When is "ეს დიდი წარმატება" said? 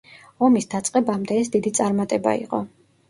1.43-2.35